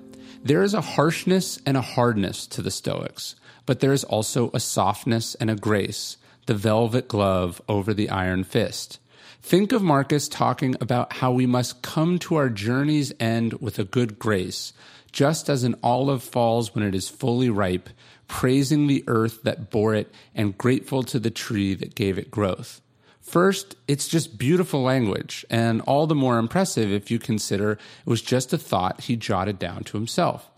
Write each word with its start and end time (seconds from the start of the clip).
There 0.45 0.62
is 0.62 0.73
a 0.73 0.80
harshness 0.80 1.59
and 1.66 1.77
a 1.77 1.83
hardness 1.83 2.46
to 2.48 2.62
the 2.62 2.70
Stoics, 2.70 3.34
but 3.66 3.80
there 3.80 3.92
is 3.92 4.05
also 4.05 4.51
a 4.55 4.60
softness 4.60 5.34
and 5.34 5.51
a 5.51 5.56
grace, 5.56 6.16
the 6.46 6.55
velvet 6.55 7.09
glove 7.09 7.60
over 7.69 7.92
the 7.92 8.09
iron 8.09 8.45
fist. 8.45 8.98
Think 9.43 9.73
of 9.73 9.82
Marcus 9.82 10.29
talking 10.29 10.77
about 10.80 11.15
how 11.15 11.32
we 11.32 11.46
must 11.46 11.82
come 11.82 12.19
to 12.20 12.37
our 12.37 12.48
journey's 12.48 13.12
end 13.19 13.55
with 13.55 13.79
a 13.79 13.84
good 13.84 14.19
grace, 14.19 14.73
just 15.12 15.48
as 15.51 15.65
an 15.65 15.74
olive 15.82 16.23
falls 16.23 16.74
when 16.74 16.84
it 16.84 16.95
is 16.95 17.09
fully 17.09 17.51
ripe, 17.51 17.88
praising 18.27 18.87
the 18.87 19.05
earth 19.07 19.43
that 19.43 19.70
bore 19.70 19.95
it 19.95 20.12
and 20.34 20.57
grateful 20.57 21.02
to 21.02 21.18
the 21.18 21.30
tree 21.30 21.74
that 21.74 21.95
gave 21.95 22.16
it 22.16 22.30
growth. 22.30 22.80
First, 23.20 23.77
it's 23.86 24.08
just 24.08 24.38
beautiful 24.38 24.82
language, 24.82 25.45
and 25.50 25.82
all 25.82 26.06
the 26.06 26.14
more 26.14 26.38
impressive 26.38 26.90
if 26.90 27.10
you 27.10 27.18
consider 27.18 27.72
it 27.72 27.80
was 28.06 28.22
just 28.22 28.52
a 28.52 28.59
thought 28.59 29.02
he 29.02 29.16
jotted 29.16 29.59
down 29.59 29.84
to 29.84 29.98
himself. 29.98 30.48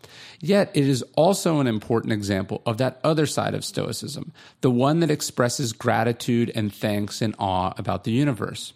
Yet, 0.40 0.70
it 0.74 0.86
is 0.86 1.02
also 1.16 1.60
an 1.60 1.66
important 1.66 2.12
example 2.12 2.62
of 2.64 2.78
that 2.78 3.00
other 3.04 3.26
side 3.26 3.54
of 3.54 3.64
Stoicism, 3.64 4.32
the 4.60 4.70
one 4.70 5.00
that 5.00 5.10
expresses 5.10 5.72
gratitude 5.72 6.50
and 6.54 6.72
thanks 6.72 7.20
and 7.20 7.34
awe 7.38 7.74
about 7.76 8.04
the 8.04 8.12
universe. 8.12 8.72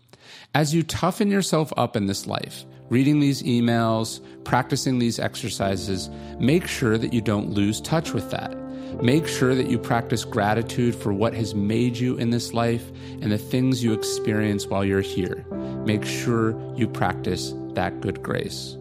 As 0.55 0.75
you 0.75 0.83
toughen 0.83 1.31
yourself 1.31 1.73
up 1.77 1.97
in 1.97 2.07
this 2.07 2.27
life, 2.27 2.65
reading 2.89 3.21
these 3.21 3.43
emails, 3.43 4.21
practicing 4.45 4.99
these 4.99 5.19
exercises, 5.19 6.11
make 6.39 6.67
sure 6.67 6.99
that 6.99 7.13
you 7.13 7.21
don't 7.21 7.51
lose 7.51 7.81
touch 7.81 8.13
with 8.13 8.31
that. 8.31 8.57
Make 9.03 9.27
sure 9.27 9.55
that 9.55 9.69
you 9.69 9.79
practice 9.79 10.25
gratitude 10.25 10.95
for 10.95 11.13
what 11.13 11.35
has 11.35 11.55
made 11.55 11.97
you 11.97 12.17
in 12.17 12.31
this 12.31 12.53
life 12.53 12.89
and 13.21 13.33
the 13.33 13.39
things 13.39 13.83
you 13.83 13.93
experience 13.93 14.67
while 14.67 14.85
you're 14.85 15.01
here. 15.01 15.45
Make 15.85 16.05
sure 16.05 16.55
you 16.77 16.87
practice 16.87 17.53
that 17.75 18.01
good 18.01 18.23
grace. 18.23 18.77